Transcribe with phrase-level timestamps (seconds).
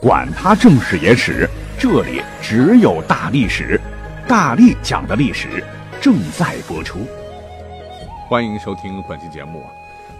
[0.00, 3.80] 管他正史野史，这里只有大历史，
[4.28, 5.64] 大力讲的历史
[6.02, 6.98] 正在播出。
[8.28, 9.70] 欢迎收听本期节目啊！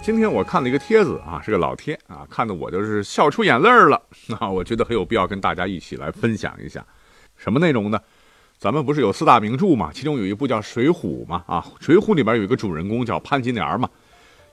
[0.01, 4.01] 今天我看了一个帖子啊，是个老贴啊，看的我就是笑出眼泪了
[4.41, 4.49] 啊！
[4.49, 6.85] 我觉得很有必要跟大家一起来分享一下，
[7.37, 8.01] 什么内容呢？
[8.59, 9.91] 咱们不是有四大名著嘛？
[9.93, 13.87] 其中有一部叫《水浒》嘛啊，《水浒》里边有一个主人公叫潘金莲嘛。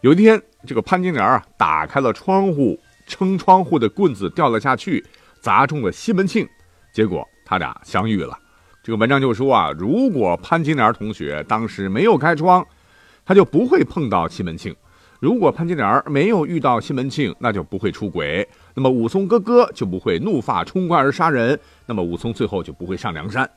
[0.02, 5.03] 有一天，这个潘金莲啊，打开了窗户，撑窗户的棍子掉了下去。
[5.41, 6.48] 砸中了西门庆，
[6.94, 8.39] 结果他俩相遇了。
[8.81, 12.66] 这个文章就说啊，如果潘金莲同学当时没有开窗，
[13.25, 14.73] 他就不会碰到西门庆；
[15.19, 18.47] 如果潘金莲没有遇到西门庆，那就不会出轨。
[18.73, 23.50] 那么武松哥哥就不会怒发冲冠而杀人，那么武松最后就不会上梁山。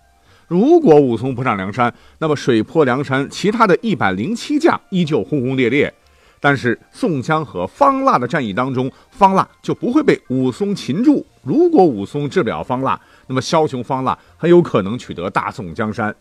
[0.49, 5.95] 如果武松不上梁山，那么水泊梁山其他的一百零七将依旧轰轰烈烈。
[6.41, 11.25] 但是宋江和方腊的战役当中，方腊就不会被武松擒住。
[11.43, 16.15] 如果武松治不了方腊，那么枭雄方腊很有可能取得大宋江山。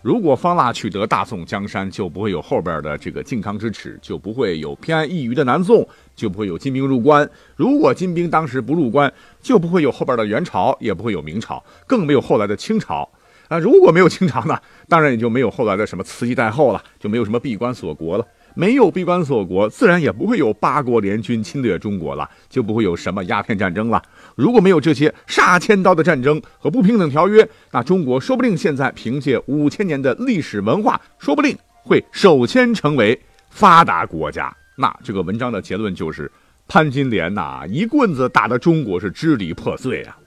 [0.00, 7.28] 如果方腊取得大宋江山，就不会有后边的这个靖康之耻，就不会有偏安一隅的南宋，就不会有金兵入关。
[7.56, 9.12] 如果金兵当时不入关，
[9.42, 13.08] 就不会有后边的元朝，也不会有明朝，更没有后来的清朝。
[13.48, 14.56] 啊，如果没有清朝呢，
[14.88, 18.26] 当然也就没有后来的什么慈禧太后了，就没有什么闭关锁国了。
[18.58, 24.02] 没有闭关锁国，自然也不会有八国联军侵略中国了，就不会有什么鸦片战争了。
[24.34, 33.16] 如果没有这些杀千刀的战争和不平等条约，那中国说不定现在凭借五千年的历史文化，说不定会首先成为
[33.48, 34.52] 发达国家。
[34.74, 36.28] 那这个文章的结论就是，
[36.66, 40.18] 潘金莲呐，一棍子打得中国是支离破碎啊。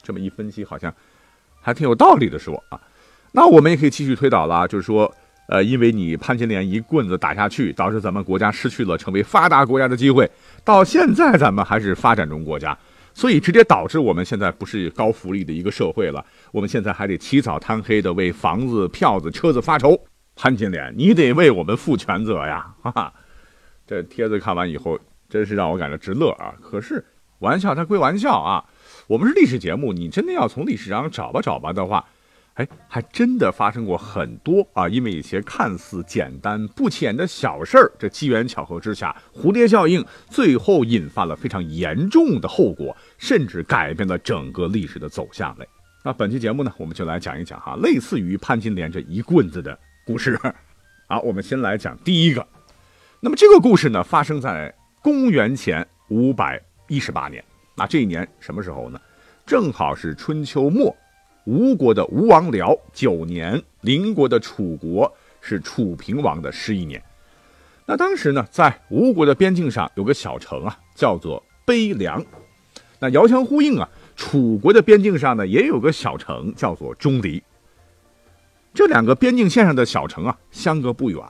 [0.00, 0.94] 这么一分析，好像
[1.60, 2.80] 还挺有道理的，说啊。
[3.32, 5.12] 那我们也可以继续推导了，就是说。
[5.48, 10.30] 呃，因为你潘金莲一棍子打下去，导致咱们国家失去了成为发达国家的机会。
[10.62, 12.76] 到现在咱们还是发展中国家，
[13.14, 16.22] 所以直接导致我们现在不是高福利的一个社会了。
[16.52, 19.98] 我们现在还得起早贪黑的为房子、票子、车子发愁。
[20.36, 22.66] 潘金莲，你得为我们负全责呀！
[22.82, 23.12] 哈哈，
[23.86, 26.54] 这帖子看完以后，真是让我感到直乐啊。
[26.60, 27.02] 可是
[27.38, 28.62] 玩笑它归玩笑啊，
[29.06, 32.04] 我们是历史节目，你真的要从历史上找吧找吧的话。
[32.58, 34.88] 哎，还真的发生过很多啊！
[34.88, 45.68] 因为一些看似简单不浅的小事儿，这机缘巧合之下，蝴蝶效应，最后引发了非常严重的后果，甚至改变了整个历史的走向嘞。
[46.02, 50.36] 那本期节目呢，我们就来讲一讲哈，类似于潘金莲这一棍子的故事。
[51.06, 52.44] 好，我们先来讲第一个。
[53.20, 57.44] 那么这个故事呢，发生在公元前五百一十八年。
[57.76, 59.00] 那这一年什么时候呢？
[59.46, 60.92] 正好是春秋末。
[61.48, 65.10] 吴国的吴王僚九年，邻国的楚国
[65.40, 67.02] 是楚平王的十一年。
[67.86, 72.22] 那当时呢，在吴国的边境上有个小城啊，叫做卑凉。
[72.98, 77.42] 那遥相呼应啊，楚国的边境上呢也有个小城叫做钟离。
[78.74, 81.24] 这两个边境线上的小城啊，相隔不远。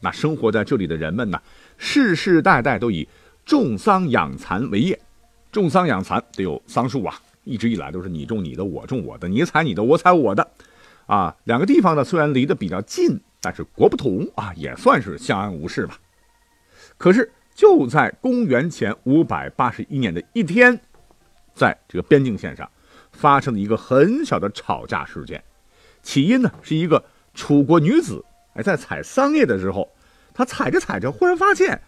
[0.00, 1.38] 那生活在这里的人们呢，
[1.76, 3.06] 世世代代都以
[3.44, 4.98] 种桑养蚕为业，
[5.52, 7.20] 种桑养蚕得有桑树啊。
[7.48, 10.46] 一直以来都是你种你的，我种我的，你采你的，我采我的，
[11.06, 15.98] 啊，两个地方呢虽然离得比较近，但是国不同啊，也算是相安无事吧。
[16.98, 20.78] 可是就在公元前五百八十一年的一天，
[21.54, 22.70] 在这个边境线上
[23.12, 25.42] 发生了一个很小的吵架事件。
[26.02, 27.02] 起因呢是一个
[27.34, 29.88] 楚国女子哎在采桑叶的时候，
[30.34, 31.80] 她采着采着，忽然发现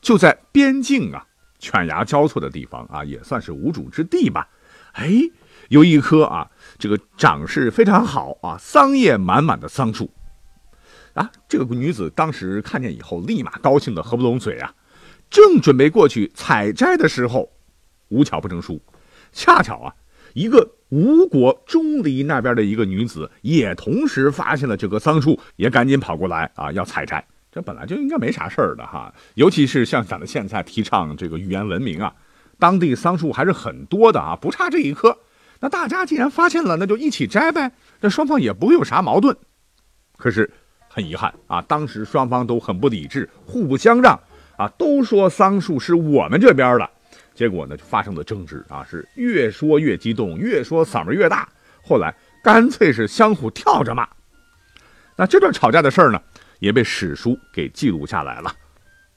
[0.00, 1.26] 就在边境啊
[1.58, 4.48] 犬牙交错的地方啊，也算是无主之地吧。
[4.92, 5.10] 哎，
[5.68, 10.10] 有一棵啊，这个长势非常好啊，桑叶满满的桑树，
[11.14, 14.74] 啊，这个女子当时看见以后，立马高兴的合不拢嘴啊，
[15.30, 17.50] 正准备过去采摘的时候，
[18.08, 18.80] 无巧不成书，
[19.32, 19.94] 恰巧啊，
[20.34, 27.26] 一个吴国钟离那边的一个女子也同时发现了这棵桑树，也赶紧跑过来啊，要采摘。
[27.50, 32.14] 这本来就应该没啥事儿的哈，尤其是像咱们现在提倡这个语言文明啊。
[32.62, 35.18] 当地桑树还是很多的啊，不差这一棵。
[35.58, 37.72] 那大家既然发现了，那就一起摘呗。
[38.00, 39.36] 这双方也不会有啥矛盾。
[40.16, 40.48] 可是
[40.88, 44.14] 很遗憾啊，当时双方都很不理智，互不相让
[44.56, 46.88] 啊，都说桑树是我们这边的。
[47.34, 51.48] 结果呢，就发生了争执啊，是越说越激动，越说嗓门越大。
[51.82, 52.14] 后来
[52.44, 54.08] 干脆是相互跳着骂。
[55.16, 56.22] 那这段吵架的事儿呢，
[56.60, 58.54] 也被史书给记录下来了。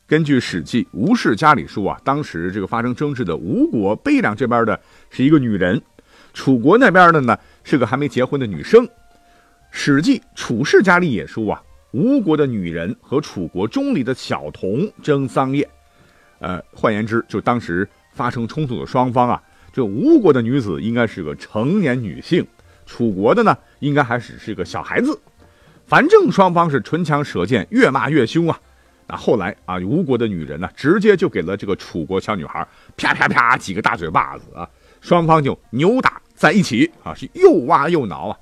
[0.08, 4.80] 根据《史记·吴氏家》里说啊，当时这个发生争执的吴国悲凉这边的
[5.10, 5.82] 是一个女人，
[6.32, 8.86] 楚国那边的呢是个还没结婚的女生。
[9.72, 11.60] 《史记·楚氏家》里也说啊，
[11.90, 15.68] 吴国的女人和楚国钟离的小童争桑叶。
[16.38, 19.42] 呃，换言之，就当时发生冲突的双方啊，
[19.74, 22.46] 这吴国的女子应该是个成年女性，
[22.86, 25.20] 楚国的呢应该还只是个小孩子。
[25.88, 28.60] 反正双方是唇枪舌剑，越骂越凶啊。
[29.08, 32.68] 那后来啊，吴国的女人呢，直接就给了这个楚国小女孩
[32.98, 34.68] 啪啪啪几个大嘴巴子啊，
[35.00, 38.38] 双方就扭打在一起啊，是又挖又挠啊。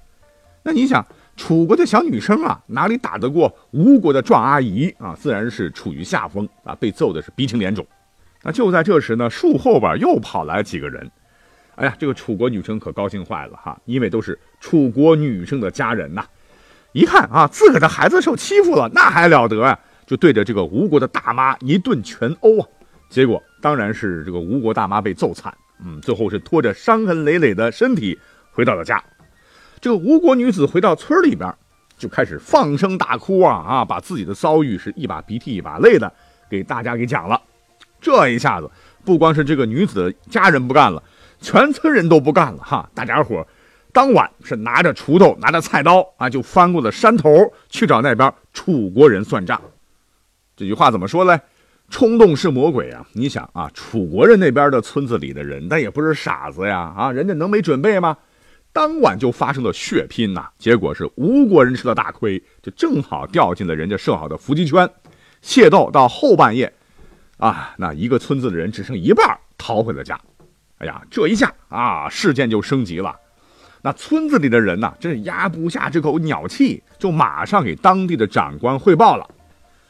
[0.64, 1.06] 那你想，
[1.36, 5.14] 楚国的小女生啊，哪里打得过吴国的壮阿姨啊？
[5.14, 7.86] 自然是处于下风啊，被揍的是鼻青脸肿。
[8.42, 11.12] 那就在这时呢，树后边又跑来几个人，
[11.76, 16.26] 哎呀，这个楚国女生可高兴坏了哈，因为都是楚国女生的家人呐。
[16.94, 19.78] 一看啊，自个的孩子受欺负了，那还了得呀！
[20.06, 22.68] 就对着这个吴国的大妈一顿拳殴啊，
[23.10, 25.54] 结果当然是这个吴国大妈被揍惨，
[25.84, 28.20] 嗯，最后是拖着伤痕累累的身体
[28.52, 29.04] 回到了家。
[29.80, 31.54] 这个吴国女子回到村里边，
[31.98, 36.12] 就开始放声大哭啊啊，把自己的遭遇是一把鼻涕一把泪的
[36.50, 37.42] 给大家给讲了。
[38.00, 38.70] 这一下子，
[39.06, 41.02] 不光是这个女子的家人不干了，
[41.40, 42.90] 全村人都不干了哈！
[42.94, 43.46] 大家伙
[43.94, 47.30] 当晚是拿着锄头，拿着菜刀啊，就翻过了山头
[47.70, 49.62] 去找那边楚国人算账。
[50.56, 51.40] 这句话怎么说嘞？
[51.90, 53.06] 冲动是魔鬼啊！
[53.14, 56.94] 你想啊，楚国人那边的村子里的人，那也不是傻子呀！
[56.96, 58.18] 啊，人家能没准备吗？
[58.72, 64.90] 当晚就发生了血拼呐，结果是吴国人吃了大亏，就正好掉进了人家设好的伏击圈。
[65.44, 66.72] 械斗到后半夜，
[67.38, 70.20] 啊，那一个村子的人只剩一半逃回了家。
[70.80, 73.16] 哎呀，这一下啊，事件就升级了。
[73.82, 79.28] 那村子里的人呐，真是压不下这口鸟气，就马上给当地的长官汇报了。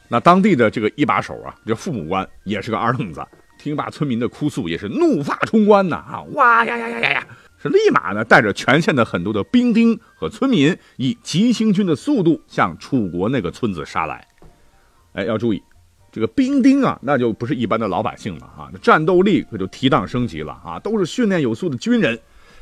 [0.08, 3.24] 那当地的这个一把手啊，这父母官也是个二愣子，
[3.58, 5.96] 听罢村民的哭诉，也是怒发冲冠呐！
[5.96, 7.26] 啊，哇呀呀呀呀呀，
[7.60, 14.26] 是立马呢带着全县的很多的兵丁和村民，以急行军的速度向楚国那个村子杀来。
[15.14, 15.62] 哎，要注意，
[16.12, 22.18] 这个兵丁啊，那就不是一般的老百姓了啊，战斗力可就提档升级了啊，都是训练有素的军人，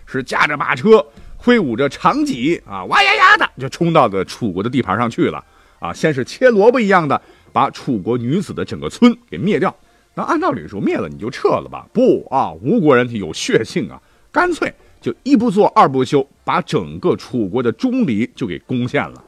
[0.06, 1.04] 是驾着马车，
[1.36, 5.44] 挥舞着长戟啊，哇呀呀的就冲到了楚国的地盘上去了。
[5.82, 7.20] 啊，先是切萝卜一样的
[7.52, 9.75] 把楚国女子的整个村给灭掉。
[10.14, 11.84] 那按道理说，灭了你就撤了吧？
[11.93, 14.00] 不啊，吴国人有血性啊，
[14.31, 19.25] 干脆就一不做二不休，把整个楚国的钟离就给攻陷了。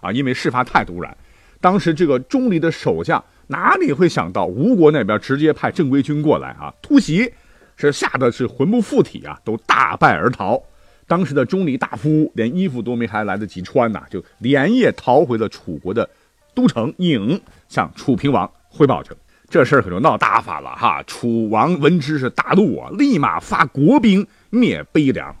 [0.00, 1.16] 啊，因为事发太突然，
[1.60, 7.32] 当时这个钟离的守将哪里会想到吴国那边直接派正规军过来啊突袭，
[7.76, 10.62] 是吓得是魂不附体啊，都大败而逃。
[11.06, 16.08] 当时的钟离大夫连衣服都没还来得及穿呐，就连夜逃回了楚国的
[16.54, 19.16] 都城郢，向楚平王汇报去了。
[19.48, 21.00] 这事儿可就闹大发了哈！
[21.06, 25.34] 楚王闻之是大怒啊，立马发国兵灭悲凉。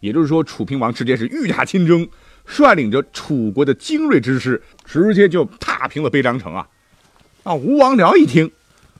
[0.00, 2.08] 也就是说，楚平王直接是御驾亲征，
[2.44, 6.66] 率领着楚国的精锐之师，直接就踏平了悲凉城啊！
[7.44, 8.50] 啊，吴王僚一听，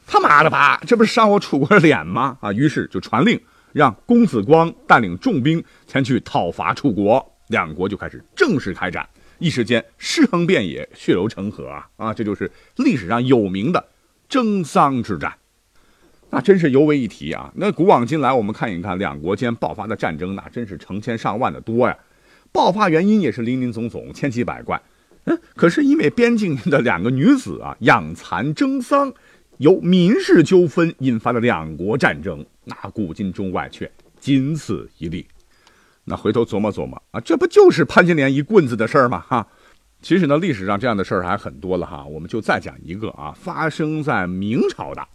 [0.06, 2.38] 他妈的吧，这不是伤我楚国的脸吗？
[2.40, 3.40] 啊，于是就传令。
[3.74, 9.06] 让公子光带领重兵前去讨伐楚国，两国就开始正式开战。
[9.40, 11.88] 一时间尸横遍野，血流成河啊！
[11.96, 13.84] 啊，这就是历史上有名的
[14.28, 15.34] 征桑之战。
[16.30, 17.52] 那真是尤为一提啊！
[17.56, 21.98] 那古往今来，我们看一看两国间爆发的战争，那真是成千上万的多呀。
[22.52, 24.80] 爆发原因也是林林总总，千奇百怪。
[25.24, 29.12] 嗯，可是因为边境的两个女子啊养蚕征桑。
[29.58, 35.26] 由民事纠纷引发的两国战争，那古今中外却仅此一例。
[36.04, 39.20] 那回头琢磨琢磨啊，这不就是潘金莲一棍子的事儿吗？
[39.20, 39.46] 哈，
[40.02, 42.04] 其实呢，历史上这样的事儿还很多了哈。
[42.04, 45.06] 我们就再讲一个啊，发生在明朝的。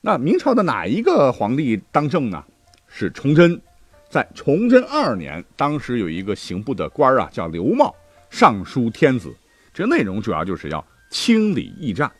[0.00, 2.44] 那明朝的哪一个皇帝当政呢？
[2.88, 3.60] 是崇祯。
[4.08, 7.92] 在崇祯二年，当时有一个刑部的官啊，叫刘茂，
[8.30, 9.34] 上书天子，
[9.74, 12.10] 这内容主要就是要清理驿站。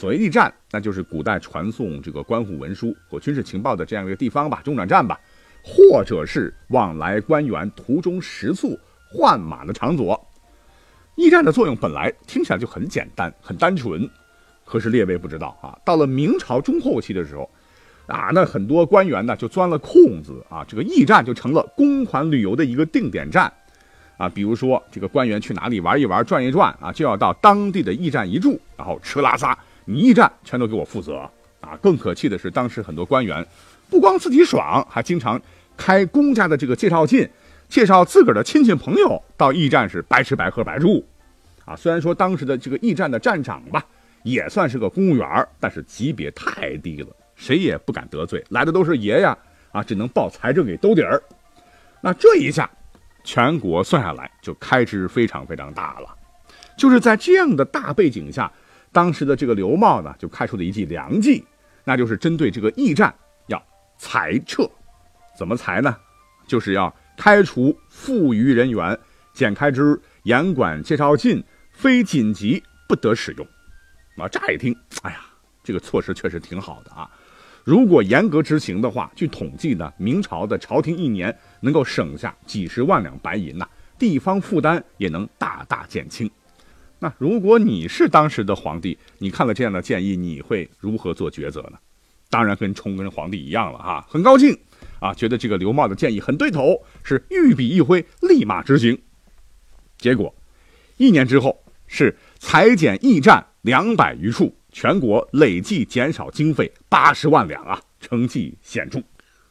[0.00, 5.20] 所谓驿站，那就是古代传送这个官府文书和军事情报的这样一个地方吧，中转站吧，
[5.62, 8.80] 或者是往来官员途中食宿、
[9.12, 10.18] 换马的场所。
[11.16, 14.08] 驿站的作用本来听起来就很简单、很单纯，
[14.64, 17.50] 可是列位不知道啊，到了明朝中后期的时候，
[18.06, 23.52] 啊，那很多官员呢就钻了空子啊，这个驿站就成了公款旅游的一个定点站
[24.16, 24.26] 啊。
[24.30, 29.58] 比如说，这个官员去哪里玩一玩、转一转啊，就要到当地的驿站一住，然后吃拉撒。
[29.90, 31.28] 你驿站全都给我负责
[31.60, 31.76] 啊！
[31.82, 33.44] 更可气的是，当时很多官员
[33.88, 35.40] 不光自己爽，还经常
[35.76, 37.28] 开公家的这个介绍信，
[37.68, 41.04] 介绍自个儿的亲戚朋友到驿站是白吃白喝白住。
[41.64, 43.84] 啊，虽然说当时的这个驿站的站长吧，
[44.22, 49.36] 也算是个公务员，但是级别太低了，谁也不敢得罪，来的都是爷呀，
[49.72, 51.20] 啊，只能报财政给兜底儿。
[52.00, 52.70] 那这一下，
[53.24, 56.16] 全国算下来就开支非常非常大了。
[56.76, 58.50] 就是在这样的大背景下，
[58.92, 61.44] 当时的这个刘茂呢，就开出了一计良计，
[61.84, 63.14] 那就是针对这个驿站
[63.46, 63.62] 要
[63.98, 64.68] 裁撤。
[65.36, 65.96] 怎么裁呢？
[66.46, 68.98] 就是要开除富余人员，
[69.32, 71.42] 减开支，严管介绍信。
[71.72, 73.46] 非紧急不得使用，
[74.18, 75.20] 啊，乍一听，哎呀，
[75.62, 77.10] 这个措施确实挺好的啊。
[77.64, 83.66] 如果严格执行的话，据统计呢，明朝的朝廷一年能够省下几十万两白银呐，
[83.98, 86.30] 地方负担也能大大减轻。
[87.00, 91.78] 那如果你是当时的皇帝，你看了这样的建议，你会如何做抉择呢？
[92.28, 94.56] 当然跟崇祯皇帝一样了哈，很高兴
[95.00, 98.96] 啊，觉得这个刘茂的建议很对头，是御笔一挥，立马执行。
[99.98, 100.32] 结果
[100.96, 101.60] 一年之后。
[101.92, 109.02] 是裁减驿站两百余处，全国累计减少经费八十万两啊，成绩显著。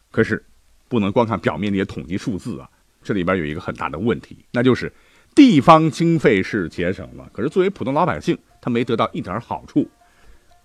[0.09, 0.41] 可是，
[0.87, 2.69] 不能光看表面那些统计数字啊，
[3.03, 4.89] 这里边有一个很大的问题，那就是
[5.35, 9.89] 地方经费是节省了，可是作为普通老百姓，他没得到一点好处。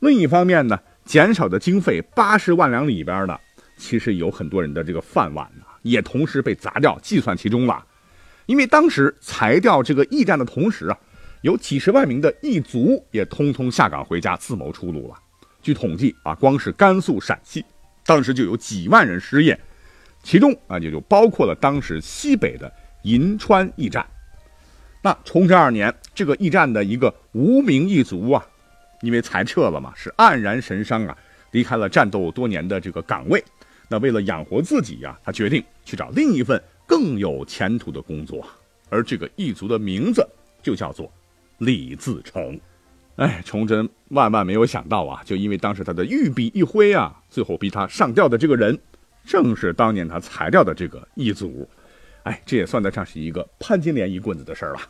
[0.01, 3.39] 另一方面呢，减少的经费八十万两里边呢，
[3.77, 7.85] 其实有很多人的这个饭碗呢，也同时被砸掉，计算其中了。
[8.47, 10.99] 因为当时裁掉这个驿站的同时啊。
[11.43, 15.15] 有几十万名的异族也通通下岗回家自谋出路了。
[15.61, 17.63] 据统计啊，光是甘肃、陕西，
[18.07, 19.61] 当时就有几万人失业，
[20.23, 24.07] 其中啊也就包括了当时西北的银川驿站。
[25.05, 28.43] 那崇祯二年，这个驿站的一个无名异族啊，
[29.03, 31.15] 因为裁撤了嘛，是黯然神伤啊，
[31.51, 33.45] 离开了战斗多年的这个岗位。
[33.87, 38.49] 那为了养活自己呀，他决定去找另一份更有前途的工作，
[38.89, 40.27] 而这个异族的名字
[40.63, 41.13] 就叫做。
[41.59, 42.59] 李自成，
[43.17, 45.23] 哎，崇祯万万没有想到啊！
[45.23, 48.77] 就因为当时他的御笔一挥啊，最后逼他上吊的这个人，
[49.27, 51.69] 正是当年他裁掉的这个一族。
[52.25, 54.81] 哎，这也算得上是一个潘金莲一棍子的事儿了。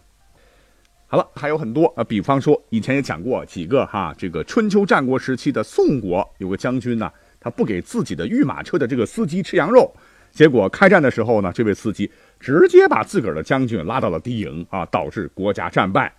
[1.07, 9.95] 好了，还有很多啊，比方说以前也讲过几个哈，这个春秋战国时期的宋国有个将军呢，他不给自己的御马车的这个司机吃羊肉，
[10.33, 12.11] 结果开战的时候呢，这位司机
[12.41, 16.13] 直接把自个儿的将军拉到了敌营啊，导致国家战败。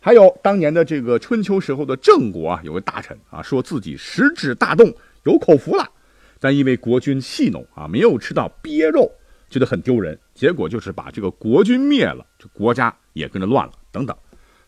[0.00, 4.92] 还有当年的这个春秋时候的郑国啊，有个大臣啊，说自己食指大动，
[5.24, 5.88] 有口福了，
[6.38, 9.10] 但因为国君戏弄啊，没有吃到鳖肉，
[9.48, 14.16] 觉得很丢人，结果就是把这个国君灭了，这国家也跟着乱了，等等。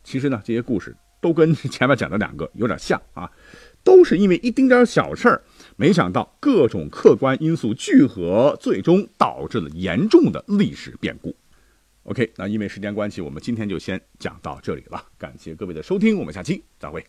[0.04, 3.30] 其实呢，这些故事都跟前面讲的两个有点像啊，
[3.82, 5.42] 都是因为一丁点小事儿，
[5.76, 11.37] 没想到各种客观因素聚合，最终导致了严重的历史变故。
[12.04, 15.04] OK，那因为时间关系，我们今天就先讲到这里了。
[15.18, 17.04] 感谢各位的收听，我们下期再会。